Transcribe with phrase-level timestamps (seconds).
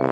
[0.00, 0.06] 大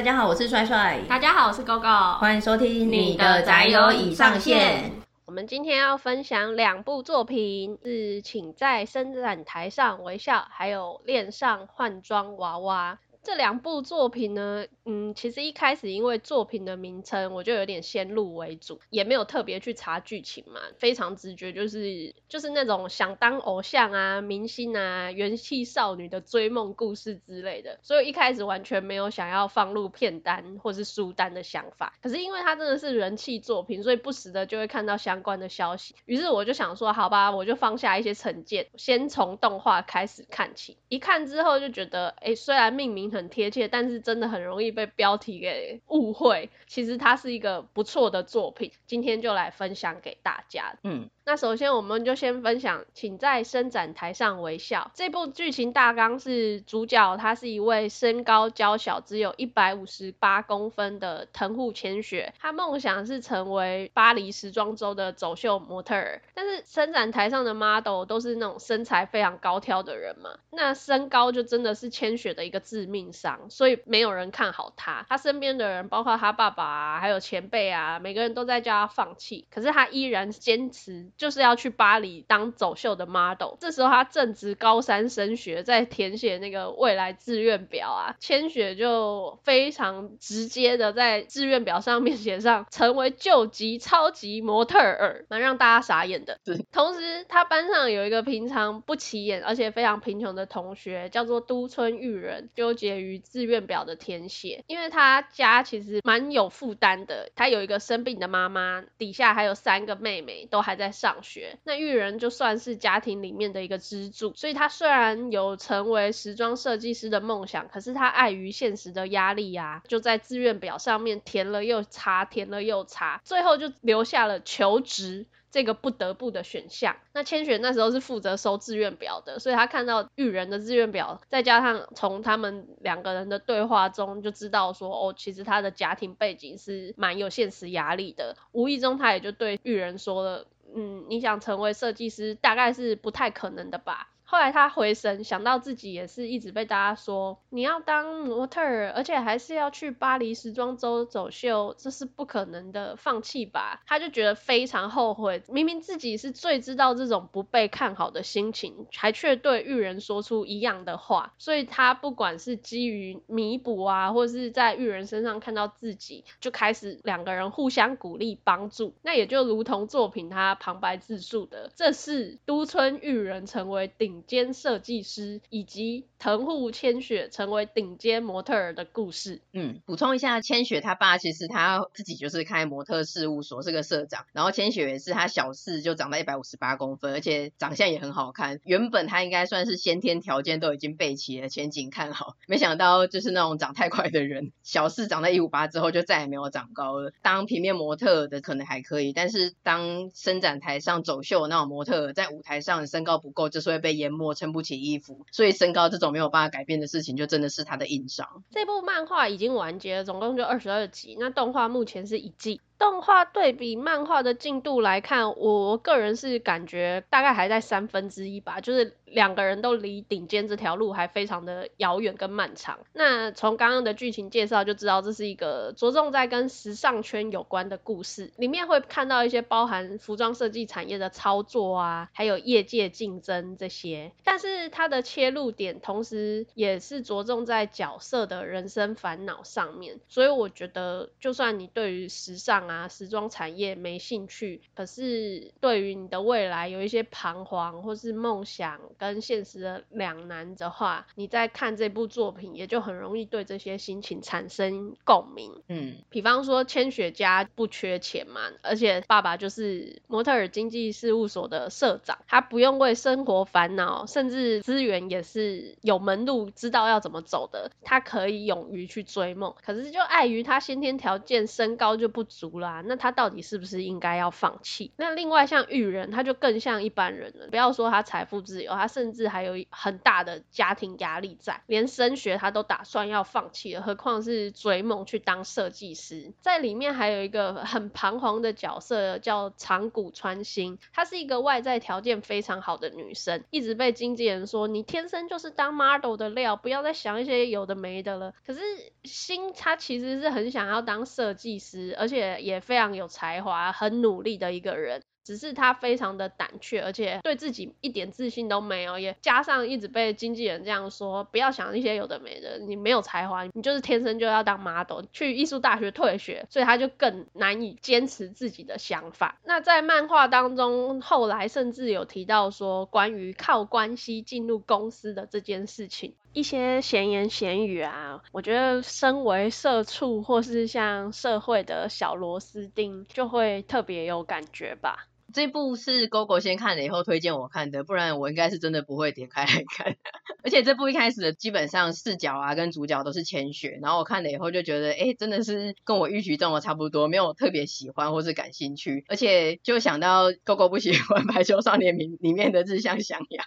[0.00, 1.00] 家好，我是帅帅。
[1.08, 2.18] 大家好，我是 GoGo。
[2.18, 4.92] 欢迎收听你的宅友已上线。
[5.26, 13.00] 我们今天要分享两部作品，是请在伸展台上微笑，还有恋上换装娃娃。
[13.24, 31.94] 这两部作品呢，嗯，其实一开始因为作品的名称，我就有点先入为主，也没有特别去查剧情嘛，非常直觉就是就是那种想当偶像啊、明星啊、元气少女的追梦故事之类的，所以一开始完全没有想要放入片单或是书单的想法。
[32.02, 40.76] 可是因为它真的是人气作品，所以不时的就会看到相关的消息，于是我就想说，好吧，我就放下一些成见，先从动画开始看起。
[40.88, 46.50] 一看之后就觉得，哎，虽然命名很贴切，但是真的很容易被标题给误会。
[46.66, 50.74] 其实它是一个不错的作品，今天就来分享给大家。
[50.82, 51.08] 嗯。
[51.24, 54.90] 那首先，我们就先分享，请在伸展台上微笑。
[54.92, 62.34] 这部剧情大纲是主角，他是一位身高娇小，只有一百五十八公分的藤户千雪。
[62.40, 75.06] 他梦想是成为巴黎时装周的走秀模特儿，但是伸展台上的 model 都是那种身材非常高挑的人嘛，那身高就真的是千雪的一个致命伤，所以没有人看好他。
[75.08, 81.08] 他身边的人，包括他爸爸啊，还有前辈啊，每个人都在叫他放弃，可是他依然坚持。
[81.16, 96.38] 就是要去巴黎当走秀的 model，这时候他正值高三升学，在填写那个未来志愿表啊，千雪就非常直接的在志愿表上面写上成为救急超级模特儿，蛮让大家傻眼的。
[96.44, 126.96] 对，同时他班上有一个平常不起眼而且非常贫穷的同学，叫做都村裕人，纠结于志愿表的填写，因为他家其实蛮有负担的，他有一个生病的妈妈，底下还有三个妹妹都还在上学，那裕人就算是家庭里面的一个支柱，所以他虽然有成为时装设计师的梦想，可是他碍于现实的压力呀、啊，就在志愿表上面填了又擦，填了又擦，最后就留下了求职这个不得不的选项。
[127.12, 140.46] 那千雪那时候是负责收志愿表的，所以他看到玉人的志愿表，再加上从他们两个人的对话中就知道说，哦，其实他的家庭背景是蛮有现实压力的，无意中他也就对玉人说了。
[140.74, 144.08] 嗯，你想成为设计师，大概是不太可能的吧。
[144.32, 153.82] 后来他回神，想到自己也是一直被大家说你要当模特儿，而且还是要去巴黎时装周走秀，这是不可能的，放弃吧。
[153.86, 161.34] 他就觉得非常后悔，明明自己是最知道这种不被看好的心情，还却对玉人说出一样的话。
[161.36, 168.94] 所以他不管是基于弥补啊，或是在玉人身上看到自己，就开始两个人互相鼓励帮助。
[169.02, 179.40] 那也就如同作品他旁白自述的，这是都村裕人成为顶兼设计师以及藤户千雪成为顶尖模特儿的故事。
[179.52, 184.24] 嗯，补充一下，千雪他爸其实他自己就是开模特事务所，是个社长。
[184.32, 188.60] 然后千雪也是他小四就长到一百五十八公分，而且长相也很好看。
[188.64, 192.36] 原本他应该算是先天条件都已经备齐了，前景看好。
[192.46, 197.12] 没想到就是那种长太快的人，小四长到一五八之后就再也没有长高了。
[197.22, 204.11] 当平面模特的可能还可以，但是当伸展台上走秀那种模特，在舞台上身高不够，就是会被淹。
[204.18, 208.44] 我撑不起衣服，所以身高这种没有办法改变的事情，就真的是他的硬伤。
[208.50, 212.60] 这部漫画已经完结了，总共就二十二集，那动画目前是一季。
[212.82, 222.80] 动画对比漫画的进度来看，我个人是感觉大概还在三分之一吧，就是两个人都离顶尖这条路还非常的遥远跟漫长。
[222.92, 234.10] 那从刚刚的剧情介绍就知道，这是一个着重在跟时尚圈有关的故事，里面会看到一些包含服装设计产业的操作啊，还有业界竞争这些。
[234.24, 255.52] 但是它的切入点同时也是着重在角色的人生烦恼上面，所以我觉得就算你对于时尚，啊，时装产业没兴趣，可是对于你的未来有一些彷徨或是梦想跟现实的两难的话，你在看这部作品也就很容易对这些心情产生共鸣。
[255.68, 269.54] 嗯，比方说千雪家不缺钱嘛，而且爸爸就是模特儿经纪事务所的社长，他不用为生活烦恼，甚至资源也是有门路，知道要怎么走的，他可以勇于去追梦。
[269.62, 272.51] 可是就碍于他先天条件身高就不足。
[272.60, 274.92] 啦，那他到底是不是应该要放弃？
[274.96, 277.48] 那另外像玉人，他就更像一般人了。
[277.48, 286.32] 不要说他财富自由，他甚至还有很大的家庭压力在，连升学他都打算要放弃了，何况是追梦去当设计师。
[286.40, 298.32] 在里面还有一个很彷徨的角色叫长谷川心，她是一个外在条件非常好的女生，一直被经纪人说你天生就是当 model 的料，不要再想一些有的没的了。
[298.46, 298.60] 可是
[299.04, 305.02] 心她其实是很想要当设计师，而且也非常有才华、很努力的一个人。
[305.24, 319.38] 只是他非常的胆怯，而且对自己一点自信都没有，也加上一直被经纪人这样说，不要想一些有的没的，你没有才华，你就是天生就要当 model，去艺术大学退学，所以他就更难以坚持自己的想法。
[319.44, 335.08] 那在漫画当中，后来甚至有提到说，关于靠关系进入公司的这件事情，一些闲言闲语啊，我觉得身为社畜或是像社会的小螺丝钉，就会特别有感觉吧。
[335.34, 339.96] 这部是 GoGo 先看了以后推荐我看的，不然我应该是真的不会点开来看。
[340.44, 349.04] 而且这部一开始基本上视角啊跟主角都是千雪，然后我看了以后就觉得，哎，真的是跟我预期中的差不多，没有特别喜欢或是感兴趣。
[349.08, 353.46] 而且就想到 GoGo 不喜欢《排球少年》里里面的日向翔阳，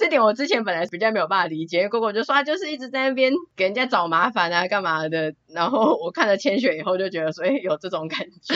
[0.00, 8.54] 这点我之前本来比较没有办法理解，果果就说他就是一直在那边给人家找麻烦啊干嘛的，然后我看了千雪以后就觉得，所以有这种感觉。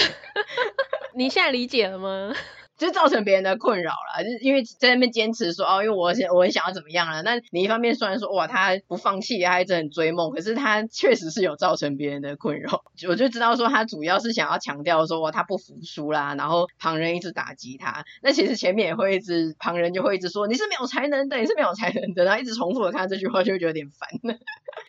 [1.14, 2.34] 你现在理解了吗？
[2.76, 7.22] 就造成别人的困扰了，就因为在那边坚持说哦，因为我想我很想要怎么样了。
[7.22, 12.82] 那你一方面虽然说哇，他不放弃，他一直很追梦，可是他确实是有造成别人的困扰。
[13.08, 18.04] 我就知道说他主要是想要强调说哇，他不服输啦，然后旁人一直打击他。
[18.22, 24.08] 那其实前面也会一直旁人就会一直说你是没有才能的，你是没有才能的，然后一直重复的看这句话，就会觉得有点烦。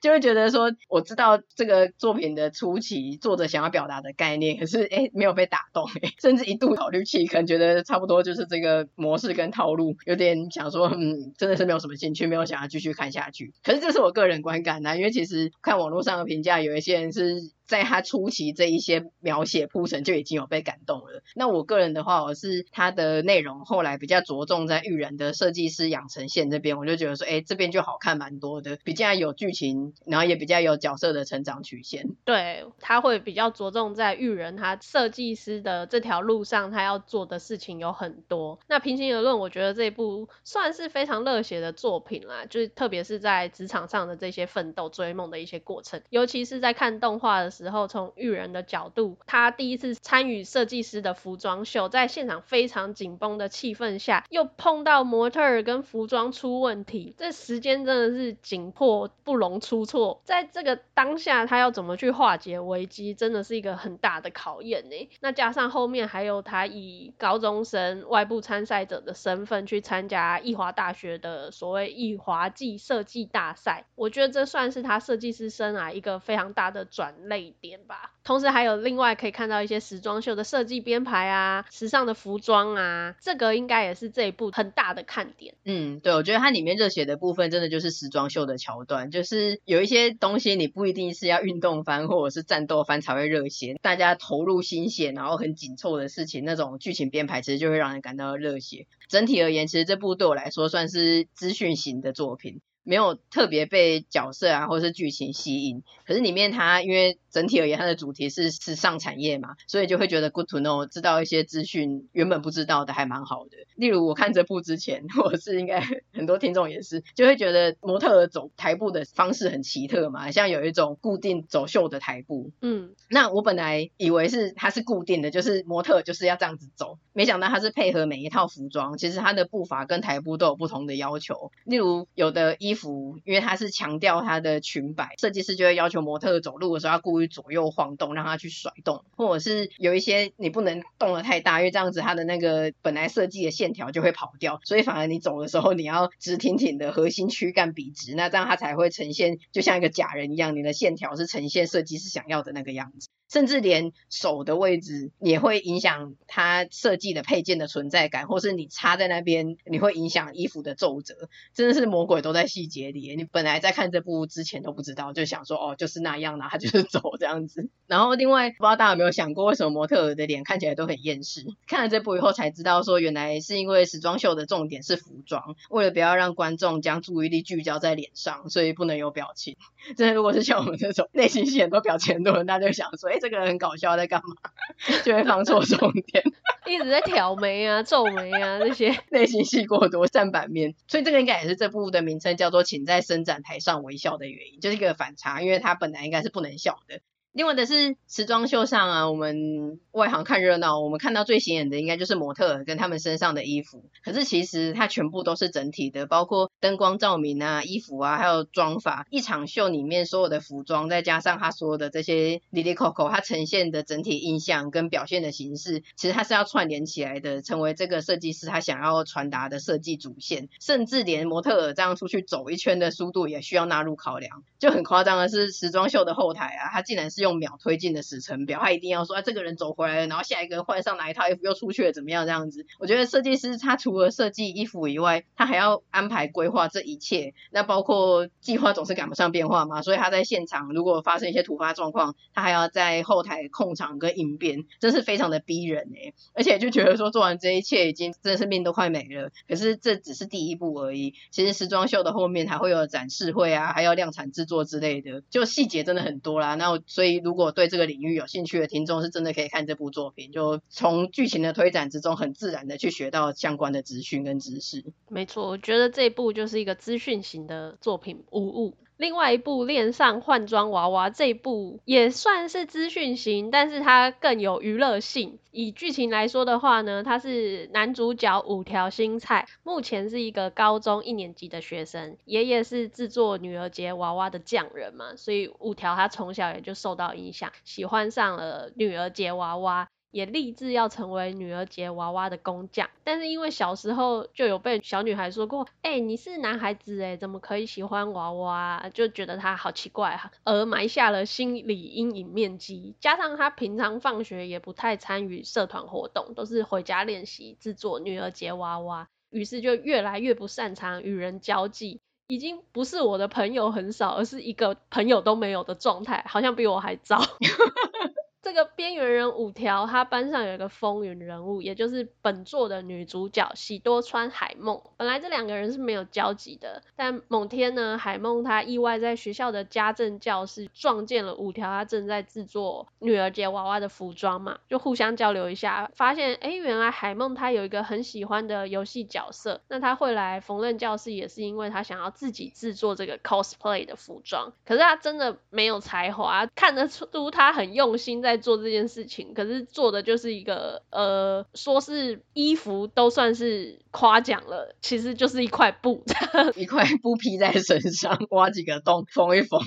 [0.06, 13.52] 就会觉得说，我知道这个作品的初期作者想要表达的概念，可是哎，没有被打动，哎， 甚至一度考虑弃坑，觉得差不多就是这个模式跟套路，有点想说，嗯，真的是没有什么兴趣，没有想要继续看下去。
[13.64, 17.56] 可是这是我个人观感呐，因为其实看网络上的评价，有一些人是。
[17.66, 21.22] 在他初期这一些描写铺陈就已经有被感动了。
[21.36, 32.16] 那我个人的话，我是他的内容后来比较着重在育人的设计师养成线这边，我就觉得说，哎，这边就好看蛮多的，比较有剧情，然后也比较有角色的成长曲线。
[32.24, 38.60] 对，他会比较着重在育人他设计师的这条路上，他要做的事情有很多。
[38.68, 60.22] 那平心而论，我觉得这一部算是非常热血的作品啦，就是特别是在职场上的这些奋斗追梦的一些过程，尤其是在看动画的时候，从育人的角度，他第一次参与设计师的服装秀，在现场非常紧绷的气氛下，又碰到模特儿跟服装出问题，这时间真的是紧迫不容出错。
[60.26, 65.10] 在这个当下，他要怎么去化解危机，真的是一个很大的考验呢。
[65.22, 78.12] 那加上后面还有他以高中生外部参赛者的身份去参加艺华大学的所谓艺华季设计大赛，我觉得这算是他设计师生涯一个非常大的转一点吧。
[78.24, 85.56] 同时还有另外可以看到一些时装秀的设计编排啊，时尚的服装啊，这个应该也是这一部很大的看点。
[85.64, 98.88] 嗯，对，我觉得它里面热血的部分真的就是时装秀的桥段，就是有一些东西你不一定是要运动番或者是战斗番才会热血，大家投入心血然后很紧凑的事情，那种剧情编排其实就会让人感到热血。
[99.08, 102.62] 整体而言，其实这部对我来说算是资讯型的作品。
[102.86, 113.58] 没有特别被角色啊或是剧情吸引，可是里面它因为整体而言它的主题是时尚产业嘛，所以就会觉得 good to know，知道一些资讯原本不知道的还蛮好的。
[113.76, 115.82] 例如我看这部之前， 我是应该
[116.14, 131.52] 很多听众也是，就会觉得模特儿走台步的方式很奇特嘛，像有一种固定走秀的台步，嗯，那我本来以为是它是固定的，就是模特就是要这样子走，没想到它是配合每一套服装，其实它的步伐跟台步都有不同的要求。
[131.66, 133.20] 例如有的衣服。
[133.24, 153.08] 因为它是强调它的裙摆，设计师就会要求模特走路的时候要故意左右晃动，让它去甩动，或者是有一些你不能动的太大，因为这样子它的那个本来设计的线条就会跑掉，所以反而你走的时候你要直挺挺的，核心躯干笔直，那这样它才会呈现就像一个假人一样，你的线条是呈现设计师想要的那个样子。
[153.28, 161.28] 甚至连手的位置也会影响它设计的配件的存在感，或是你插在那边，你会影响衣服的皱褶。
[161.54, 163.16] 真的是魔鬼都在细节里。
[163.16, 167.70] 你本来在看这部之前都不知道，就想说哦，就是那样，然后他就是走这样子。
[167.88, 171.46] 然后另外不知道大家有没有想过，为什么模特儿的脸看起来都很厌世？
[171.68, 179.58] 看了这部以后才知道，说原来是因为时装秀的重点是服装，为了不要让观众将注意力聚焦在脸上，所以不能有表情。
[179.98, 183.20] 真的，如果是像我们这种内心戏很多表情很多人，大家就想说，哎。
[183.26, 184.36] 这个人很搞笑，在干嘛？
[185.04, 186.24] 就会放错重点，
[186.68, 197.00] 一直在挑眉啊、皱眉啊这些，内心戏过多占版面，所以这个应该也是这部的名称叫做“请在伸展台上微笑”的原因，就是一个反差，因为他本来应该是不能笑的。
[197.32, 203.90] 另外的是时装秀上啊，我们外行看热闹，我们看到最显眼的应该就是模特跟他们身上的衣服。
[204.06, 209.06] 可是其实它全部都是整体的，包括灯光照明啊、衣服啊，还有妆法。
[209.12, 220.50] 一场秀里面所有的服装，再加上他所有的这些哩哩扣扣，它呈现的整体印象跟表现的形式，其实它是要串联起来的，成为这个设计师他想要传达的设计主线。
[220.60, 224.42] 甚至连模特这样出去走一圈的速度也需要纳入考量。
[224.58, 232.66] 就很夸张的是，时装秀的后台啊，他竟然是用秒推进的时程表，他一定要说啊，这个人走回来了，然后下一个换上哪一套衣服又出去了，怎么样这样子？
[232.80, 237.34] 我觉得设计师他除了设计衣服以外，他还要安排规划这一切。
[237.52, 246.14] 那包括计划总是赶不上变化嘛，所以他在现场如果发生一些突发状况，他还要在后台控场跟应变，真是非常的逼人哎。
[246.34, 251.14] 而且就觉得说做完这一切已经真的是命都快没了，可是这只是第一步而已。
[251.32, 256.56] 其实时装秀的后面还会有展示会啊，还要量产制作之类的，就细节真的很多啦。
[256.56, 264.84] 那所以如果对这个领域有兴趣的听众，是真的可以看这部作品，就从剧情的推展之中，很自然的去学到相关的资讯跟知识。
[265.10, 268.76] 没错，我觉得这一部就是一个资讯型的作品，无误。
[268.98, 275.38] 另外一部《恋上换装娃娃》这一部也算是资讯型，但是它更有娱乐性。
[275.52, 289.90] 以剧情来说的话呢，他是男主角五条新菜，目前是一个高中一年级的学生，爷爷是制作女儿节娃娃的匠人嘛，所以五条他从小也就受到影响，喜欢上了女儿节娃娃。
[290.16, 298.90] 也立志要成为女儿节娃娃的工匠，但是因为小时候就有被小女孩说过，哎、你是男孩子哎，怎么可以喜欢娃娃？
[298.94, 302.96] 就觉得他好奇怪哈，而埋下了心理阴影面积。
[303.02, 317.20] 加上他平常放学也不太参与社团活动，都是回家练习制作女儿节娃娃，于是就越来越不擅长与人交际，已经不是我的朋友很少，而是一个朋友都没有的状态，好像比我还糟。
[318.46, 324.80] 这个边缘人五条，他班上有一个风云人物，也就是本作的女主角喜多川海梦。
[324.98, 344.54] 本来这两个人是没有交集的，但某天呢，海梦她意外在学校的家政教室撞见了五条，他正在制作女儿节娃娃的服装嘛，就互相交流一下，发现哎，原来海梦她有一个很喜欢的游戏角色，那她会来缝纫教室也是因为她想要自己制作这个 cosplay 的服装。
[344.64, 348.46] 可是她真的没有才华，看得出她很用心在在。
[348.46, 356.04] 做这件事情，可是做的就是一个呃，说是衣服都算是夸奖了，其实就是一块布，
[356.56, 359.60] 一块布披在身上，挖几个洞，缝一缝。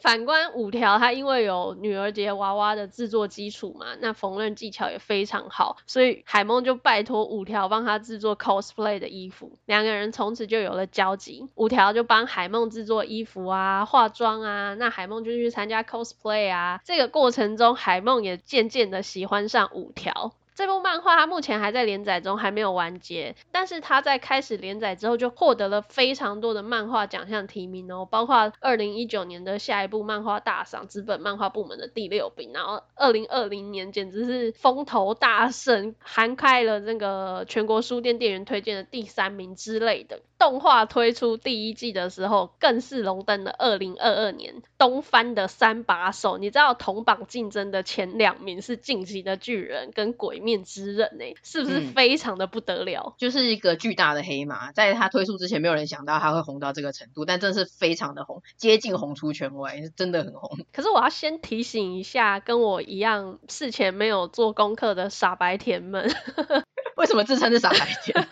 [0.00, 11.48] 反观五条，他因为有女儿节娃娃的制作基础嘛，那缝纫技巧也非常好，所以海梦就拜托五条帮他制作 cosplay 的衣服，两个人从此就有了交集。
[11.56, 18.10] 五条就帮海梦制作衣服啊、化妆啊，那海梦就去参加 cosplay 啊，这个过程中海梦。
[18.20, 20.32] 也渐渐的喜欢上五条。
[20.54, 23.34] 这部漫画它目前还在连载中，还没有完结。
[23.50, 32.50] 但是它在开始连载之后，就获得了非常多的漫画奖项提名哦，包括二零一九年的下一部漫画大赏，资本漫画部门的第六名。
[32.52, 40.20] 然后二零二零年简直是风头大盛，涵盖了那个全国书店店员推荐的第三名之类的。
[40.38, 46.38] 动画推出第一季的时候，更是荣登了二零二二年东番的三把手。
[46.38, 51.34] 你知道同榜竞争的前两名是《进击的巨人》跟《鬼灭之刃》呢？
[51.42, 53.10] 是不是非常的不得了？
[53.10, 60.58] 嗯，就是一个巨大的黑马，在他推出之前，没有人想到他会红到这个程度，但真的是非常的红，接近红出圈外，是真的很红。
[60.72, 66.10] 可是我要先提醒一下，跟我一样事前没有做功课的傻白甜们，
[66.96, 68.14] 为什么自称是傻白甜？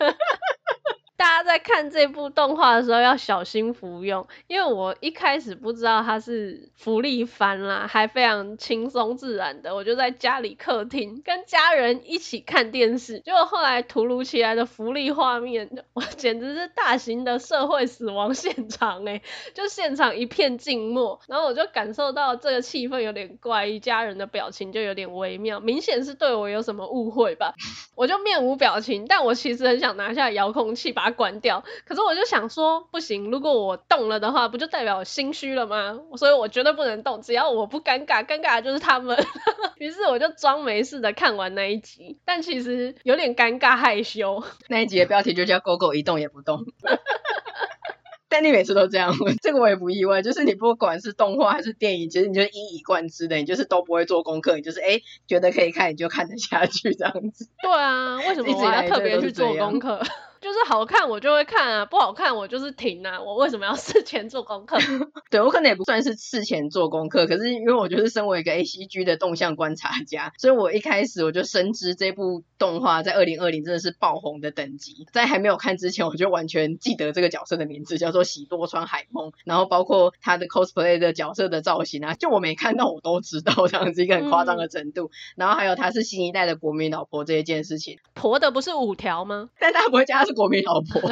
[1.19, 19.21] 大家在看这部动画的时候要小心服用，因为我一开始不知道它是福利番啦，还非常轻松自然的，我就在家里客厅跟家人一起看电视，结果后来突如其来的福利画面，我简直是大型的社会死亡现场诶，
[19.53, 27.53] 就现场一片静默，然后我就感受到这个气氛有点怪异，家人的表情就有点微妙，明显是对我有什么误会吧，
[27.95, 35.99] 我就面无表情，但我其实很想拿下遥控器把关掉，可是我就想说不行，如果我动了的话，不就代表我心虚了吗？
[36.17, 39.17] 所以我绝对不能动，只要我不尴尬，尴尬的就是他们。
[39.77, 44.43] 于是我就装没事的看完那一集，但其实有点尴尬害羞。
[44.67, 46.65] 那一集的标题就叫“狗狗一动也不动”。
[48.31, 49.11] 但你每次都这样，
[49.41, 50.21] 这个我也不意外。
[50.21, 57.47] 就是你不管是动画还是电影，其实你就是一以贯之的，你就是都不会做功课，你就是哎觉得可以看你就看得下去这样子。
[57.63, 59.99] 对啊，为什么我要特别去做功课？
[60.41, 63.21] 就是好看我就会看啊，不好看我就是停啊。
[63.21, 64.77] 我为什么要 事前做功课？
[65.29, 75.05] 对，我可能也不算是事前做功课，可是因为我就是身为一个 ACG 的动向观察家，所以我一开始我就深知这部动画在二零二零真的是爆红的等级。
[75.11, 85.05] 在还没有看之前，我就完全记得这个角色的名字叫做喜多川海梦，然后包括他的 cosplay 的角色的造型啊，就我没看到我都知道这样子一个很夸张的程度。
[85.05, 89.49] 嗯、然后还有他是新一代的国民老婆这一件事情，婆的不是五条吗？
[89.59, 91.11] 但他不会叫他是国民老婆。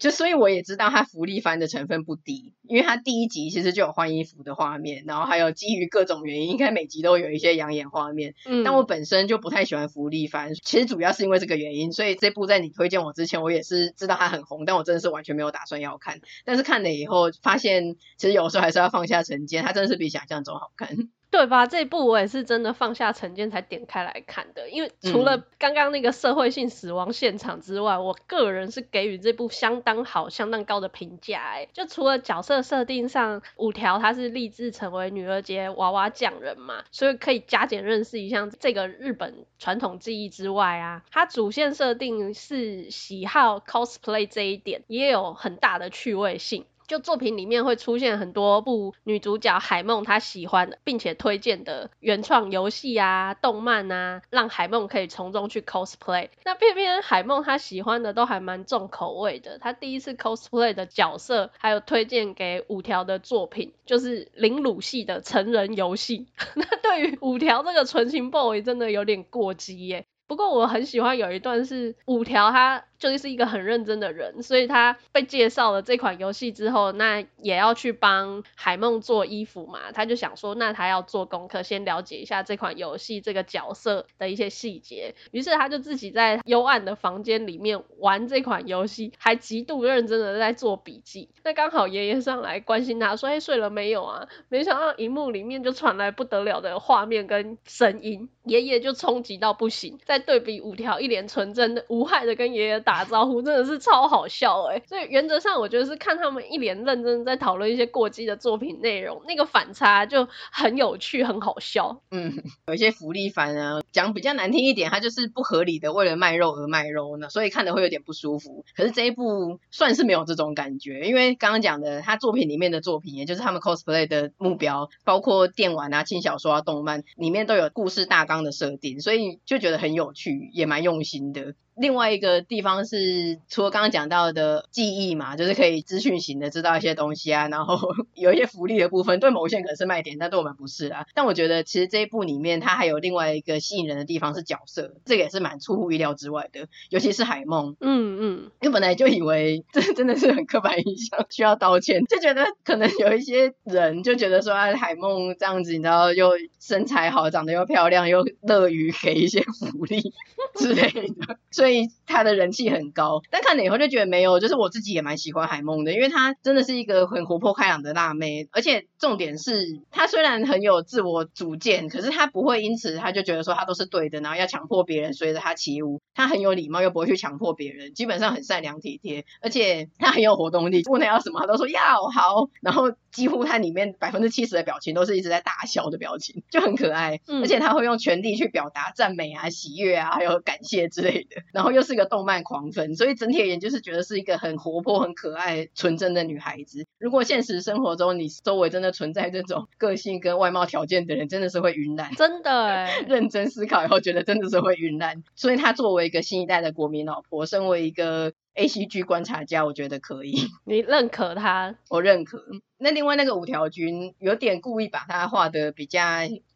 [0.00, 8.34] 就所以我也知道他福利番的成分不低，因为他第一集其实就有换衣服的画面，然后还有基于各种原因，应该每集都有一些养眼画面。
[8.44, 16.20] 嗯，但我本身就不太喜欢福利番，其实主要是因为这个原因，所以这部在你推荐我之前，我也是知道它很红，但我真的是完全没有打算要看。
[16.44, 20.88] 但是看了以后，发现其实有时候还是要放下成见，它真的是比想象中好看。
[21.34, 21.66] 对吧？
[21.66, 31.40] 这一部我也是真的放下成见才点开来看的，因为除了刚刚那个社会性死亡现场之外，嗯、我个人是给予这部相当好、相当高的评价。
[31.40, 46.64] 哎，就除了角色设定上，五条他是立志成为女儿节娃娃匠人嘛，所以可以加减认识一下这个日本传统技艺之外啊，他主线设定是喜好 cosplay 这一点，也有很大的趣味性。
[46.86, 56.28] 就作品里面会出现很多部女主角海梦她喜欢的，并且推荐的原创游戏啊、动漫啊，让海梦可以从中去 cosplay。
[56.44, 59.58] 那偏偏海梦她喜欢的都还蛮重口味的。
[59.58, 66.26] 她第一次 cosplay 的角色，还有推荐给五条的作品，就是零乳系的成人游戏。
[66.54, 70.04] 那对于五条这个纯情 boy 真的有点过激耶。
[70.26, 72.84] 不过我很喜欢有一段是五条他。
[72.98, 79.92] 就是一个很认真的人，所以他被介绍了这款游戏之后，那也要去帮海梦做衣服嘛。
[79.92, 85.14] 他就想说，那他要做功课，先了解一下这款游戏这个角色的一些细节。
[85.32, 91.28] 于是他就自己在幽暗的房间里面玩这款游戏，还极度认真的在做笔记。
[91.42, 99.98] 那刚好爷爷上来关心他说：“哎，睡了没有啊？”没想到荧幕里面就传来不得了的画面跟声音，爷爷就冲击到不行。
[100.04, 103.04] 再对比五条一脸纯真的无害的跟爷爷打。
[103.04, 112.00] 招呼真的是超好笑哎，所以原则上我觉得是看他们一脸认真在讨论一些过激的作品内容，那个反差就很有趣，很好笑。
[112.10, 118.64] 嗯，有一些福利番啊，讲比较难听一点，它就是不合理的为了卖肉而卖肉呢，所以看的会有点不舒服。
[118.74, 131.54] 可是这一部算是没有这种感觉，因为刚刚讲的他作品里面的作品，也就是他们 cosplay 的目标，包括电玩啊、轻小说啊、动漫里面都有故事大纲的设定，所以就觉得很有趣，也蛮用心的。
[131.76, 137.78] 另外一个地方是，除了刚刚讲到的记忆嘛，就是可以资讯型的知道一些东西啊，然后
[138.14, 141.06] 有一些福利的部分，对某些人可能是卖点，但对我们不是啦。
[141.14, 147.76] 但我觉得其实这一部里面，它还有另外一个吸引人的地方是角色，这个也是蛮出乎意料之外的，尤其是海梦。
[147.80, 160.12] 嗯嗯，因为本来就以为这 真的是很刻板印象，需要道歉，就觉得可能有一些人就觉得说啊，海梦这样子，你知道又身材好，长得又漂亮，又乐于给一些福利
[160.54, 161.38] 之类的。
[161.50, 176.02] 所以所以他的人气很高，但看了以后就觉得没有，就是我自己也蛮喜欢海梦的，因为她真的是一个很活泼开朗的辣妹，而且重点是她虽然很有自我主见，可是她不会因此她就觉得说她都是对的，然后要强迫别人随着她起舞。
[176.14, 191.42] 她很有礼貌，又不会去强迫别人，基本上很善良体贴，而且她很有活动力，问她要什么，她都说要好，然后几乎她里面百分之七十的表情都是一直在大笑的表情，就很可爱，而且她会用全力去表达赞美啊、喜悦啊，还有感谢之类的。
[191.54, 196.84] 然后又是个动漫狂粉，所以整体而言就是觉得是一个很活泼、很可爱、纯真的女孩子。
[196.98, 202.12] 如果现实生活中你周围真的存在这种个性跟外貌条件的人，真的是会晕烂。
[202.16, 205.22] 真的哎， 认真思考以后觉得真的是会晕烂。
[205.36, 210.34] 所以她作为一个新一代的国民老婆，身为一个 ACG 观察家，我觉得可以。
[210.64, 211.74] 你认可他？
[211.90, 212.42] 我认可。
[212.76, 216.00] 那另外那个五条君有点故意把他画的比较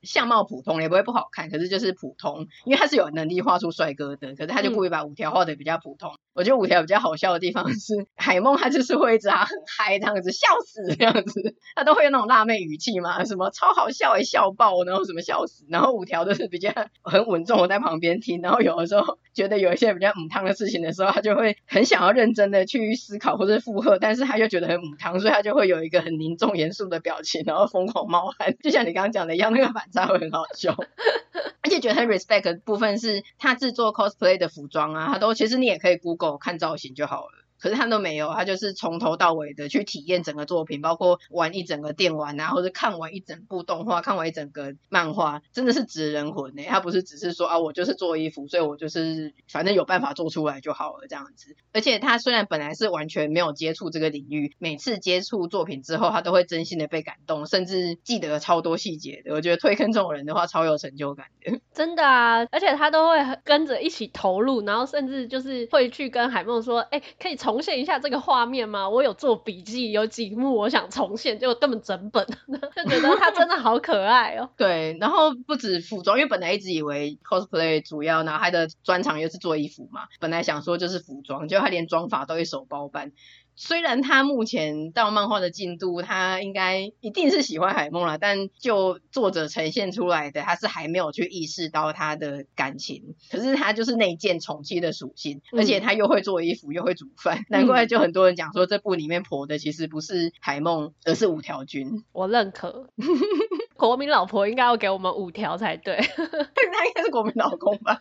[0.02, 6.10] 相貌普通，也不会不好看，可是就是普通，因为他是有能力画出帅哥的，可是他就故意把五条画的比较普通。
[6.10, 26.18] 嗯、我觉得五条比较好笑的地方是海梦，他就是会一直啊很嗨这样子，笑死这样子，他都会有那种辣妹语气嘛，什么超好笑诶，笑爆，然后什么笑死，然后五条都是比较很稳重我在旁边听，然后有的时候觉得有一些比较母汤的事情的时候，他就会很想要认真的去思考或者附和，但是他又觉得很母汤，所以他就会有一个很。
[26.18, 30.74] 凝重严肃的表情，然后疯狂冒汗，就像你刚刚讲的一样，那个反差会很好笑。
[31.62, 37.44] 而且觉得很 respect 的部分是他制作 cosplay 的服装啊，他都其实你也可以 Google 看造型就好了。
[37.60, 46.62] 可是他都没有，他就是从头到尾的去体验整个作品，包括玩一整个电玩啊，或者看完一整部动画，看完一整个漫画，真的是职人魂呢。
[46.68, 51.56] 他不是只是说啊，我就是做衣服，所以我就是反正有办法做出来就好了这样子。
[51.72, 59.34] 而且他虽然本来是完全没有接触这个领域，每次接触作品之后，他都会真心的被感动，甚至记得超多细节的。
[59.34, 61.60] 我觉得推坑这种人的话，超有成就感的。
[61.72, 68.86] 真的啊，而且他都会跟着一起投入，然后甚至就是会去跟海梦说，哎、可以从重现一下这个画面吗？
[68.86, 72.26] 我有做笔记，有几幕我想重现，结果根本整本，
[72.76, 74.50] 就觉得他真的好可爱哦。
[74.58, 83.12] 对，然后不止服装，因为本来一直以为 cosplay 主要，然后他的专长又是做衣服嘛，本来想说就是服装，结果他连妆法都一手包办。
[83.60, 93.16] 虽然他目前到漫画的进度，他应该一定是喜欢海梦了，但就作者呈现出来的，他是还没有去意识到他的感情。
[93.32, 102.04] 可是他就是那件宠妻的属性，而且他又会做衣服，又会煮饭，难怪就很多人讲说这部里面婆的其实不是海梦，而是五条君。
[102.12, 102.90] 我认可，
[103.76, 108.00] 国民老婆应该要给我们五条才对， 他应该是国民老公吧。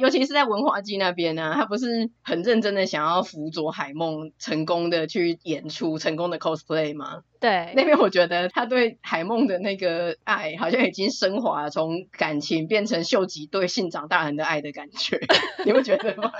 [0.00, 7.22] 尤其是在文化祭那边呢、啊，他不是很认真的想要辅佐海梦成功的去演出成功的 cosplay 吗？
[7.38, 15.20] 对，那边我觉得他对海梦的那个爱好像已经升华了，从感情变成秀吉对信长大人的爱的感觉，
[15.64, 16.32] 你会觉得吗？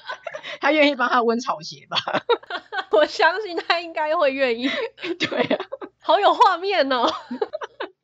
[0.60, 1.98] 他愿意帮他温草鞋吧？
[2.92, 4.68] 我相信他应该会愿意。
[5.18, 5.64] 对啊，
[6.00, 7.06] 好有画面哦。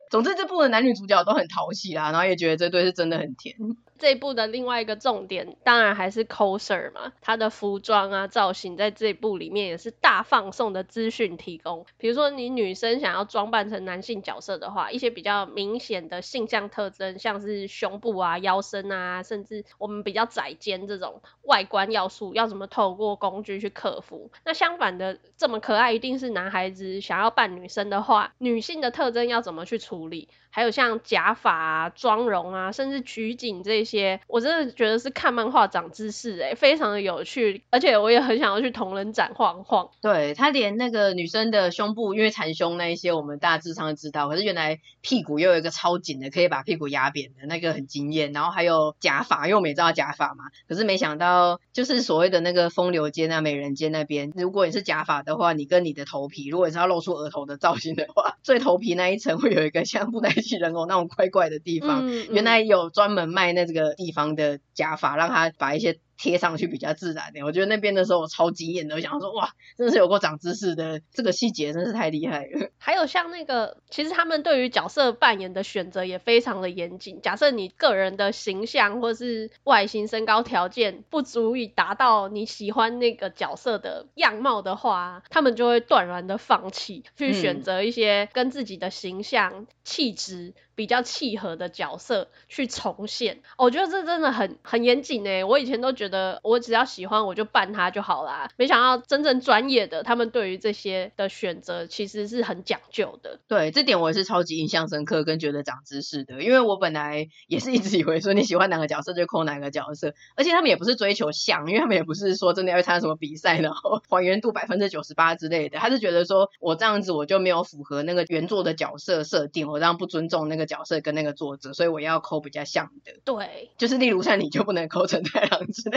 [0.09, 3.55] 总之这部的男女主角都很讨喜啦，然后也觉得这对是真的很甜。
[3.97, 11.85] 这一部的另外一个重点，当然还是 coser 嘛，他的服装啊造型，在这一部里面也是大放送的资讯提供。
[11.97, 24.31] 比如说你女生想要装扮成男性角色的话，一些比较明显的性向特征，像是胸部啊、腰身啊，甚至我们比较窄肩这种外观要素，要怎么透过工具去克服？
[24.43, 30.27] 那相反的，这么可爱一定是男孩子想要扮女生的话，女性的特征要怎么去处理？
[30.55, 39.89] 还有像假发啊、妆容啊，甚至取景这些，我真的觉得是看漫画长知识诶，非常的有趣，而且我也很想要去同人展晃晃。
[40.01, 48.31] 对，他连那个女生的胸部，因为缠胸那一些，我们大致上知道，可是原来屁股又有一个超紧的，可以把屁股压扁的那个很惊艳。
[48.31, 65.99] 然后还有假发，因为我们也知道假发嘛，可是没想到就是所谓的那个风流街啊、美人街那边，如果你是假发的话，你跟你的头皮，如果你是要露出额头的造型的话，最头皮那一层会有一个像布袋戏人偶那种怪怪的地方，嗯嗯、原来有专门卖那这个地方的假发，让他把一些。
[66.17, 72.69] 贴上去比较自然点，我觉得那边的时候我超惊艳的，我想说哇，真的是有够长知识的，这个细节真是太厉害了。
[72.77, 77.21] 还有像那个，其实他们对于角色扮演的选择也非常的严谨。
[77.21, 93.41] 假设你个人的形象或是外形、身高条件不足以达到你喜欢那个角色的样貌的话，他们就会断然的放弃，去选择一些跟自己的形象、气质比较契合的角色去重现。
[93.57, 96.04] 我觉得这真的很很严谨诶，我以前都觉得。
[96.05, 103.39] 觉得我只要喜欢我就扮他就好啦，没想到真正专业的他们对于这些的选择其实是很讲究的。
[103.47, 123.13] 对，这点我也是超级印象深刻跟觉得长知识的，因为我本来也是一直以为说你喜欢哪个角色就扣哪个角色，而且他们也不是追求像，因为他们也不是说真的要参加什么比赛然后还原度百分之九十八之类的，他是觉得说我这样子我就没有符合那个原作的角色设定，我这样不尊重那个角色跟那个作者，所以我要扣比较像的。
[123.23, 125.94] 对，就是例如像你就不能扣成太郎之类。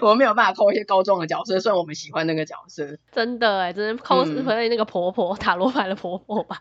[0.00, 6.58] 我们没有办法抠一些高中的角色，虽然我们喜欢那个角色，真的哎，只能抠是回那个婆婆、嗯、塔罗牌的婆婆吧？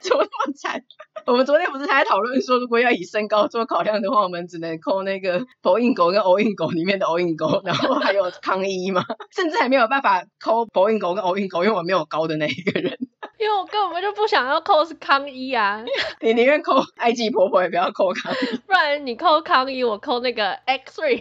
[0.00, 0.82] 怎么那么惨？
[1.26, 12.96] 我们昨天不是还在讨论说，如果要以身高做考量的话，我们只能抠那个 博应狗跟欧印狗里面的欧印狗，然后还有康一嘛，甚至还没有办法抠博应狗跟欧印狗，因为我没有高的那一个人。
[13.38, 15.82] 因为我根本就不想要扣是康一啊，
[16.20, 21.20] 你宁愿扣埃及婆婆也不要扣康一， 不然你扣康一，我扣那个 X three，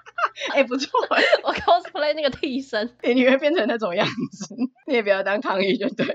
[0.54, 0.90] 哎不错，
[1.42, 4.54] 我 cosplay 那个替身，你宁愿变成那种样子，
[4.86, 6.06] 你也不要当康一就对，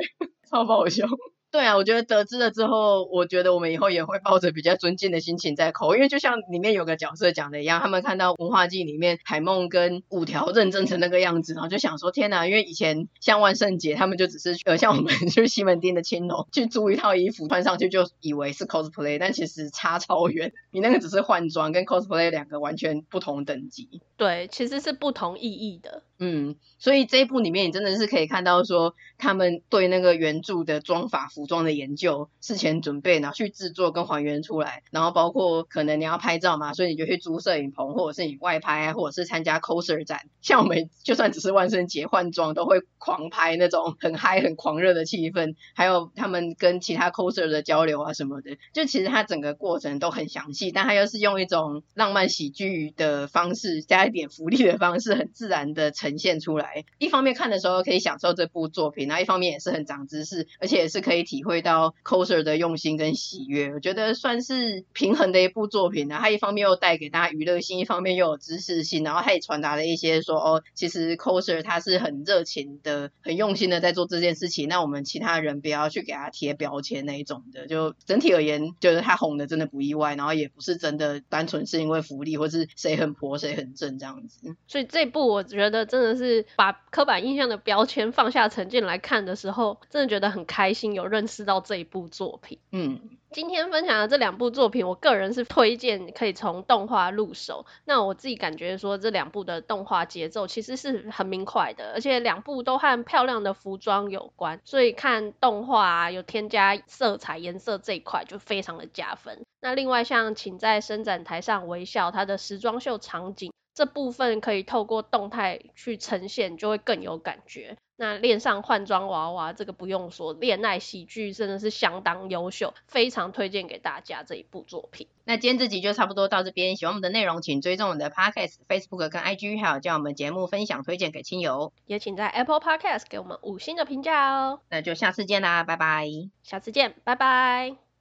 [0.50, 1.06] 超爆笑。
[1.54, 24.02] 对啊，我觉得得知了之后，我觉得我们以后也会抱着比较尊敬的心情在抠，因为就像里面有个角色讲的一样，他们看到文化祭里面海梦跟五条认真成那个样子，然后就想说天哪，因为以前像万圣节，他们就只是呃像我们 去西门町的青楼去租一套衣服穿上去就以为是 cosplay，但其实差超远，你那个只是换装，跟 cosplay 两个完全不同等级。
[24.18, 26.02] 对，其实是不同意义的。
[26.26, 40.22] 嗯，所以这一部里面你真的是可以看到说，他们对那个原著的妆法服装的研究，事前准备，然后去制作跟还原出来，然后包括可能你要拍照嘛，所以你就去租摄影棚，或者是你外拍，或者是参加 coser 展。
[40.42, 56.86] 像我们就算只是万圣节换装，都会狂拍那种很嗨、很狂热的气氛，还有他们跟其他 coser 的交流啊什么的，就其实它整个过程都很详细，但它又是用一种浪漫喜剧的方式，加一点福利的方式，很自然的呈呈现出来。
[57.00, 63.74] 一方面看的时候可以享受这部作品，然后一方面也是很长知识，而且也是可以体会到 coser 的用心跟喜悦。
[63.74, 74.70] 我觉得算是平衡的一部作品啊，它一方面又带给大家娱乐性，一方面又有知识性，然后它也传达了一些说哦，其实 coser 他是很热情的、很用心的在做这件事情。
[74.70, 77.68] 那我们其他人不要去给他贴标签那一种的。
[77.68, 84.56] 就整体而言，就是他红的真的不意外，然后也不是真的单纯是因为福利或是谁很婆谁很正这样子。
[84.68, 92.60] 所以这部我觉得真的是把刻板印象的标签放下成见来看的时候，真的觉得很开心，有认识到这一部作品。
[92.72, 93.00] 嗯。
[93.32, 97.66] 今天分享的这两部作品，我个人是推荐可以从动画入手。
[97.84, 109.44] 那我自己感觉说，这两部的动画节奏其实是很明快的，而且两部都和漂亮的服装有关，所以看动画啊，有添加色彩颜色这一块就非常的加分。
[109.62, 117.78] 那另外像请在伸展台上微笑，它的时装秀场景这部分可以透过动态去呈现，就会更有感觉。
[117.96, 125.08] 那恋上换装娃娃这个不用说，恋爱喜剧真的是相当优秀，非常推荐给大家这一部作品。
[125.26, 134.60] 那今天这集就差不多到这边，喜欢我们的内容，请追踪我们的 Podcast、Facebook 跟 IG，还有将我们节目分享推荐给亲友，也请在 Apple Podcast 给我们五星的评价哦。
[134.70, 136.08] 那就下次见啦，拜拜。
[136.42, 137.83] 下次见，拜拜。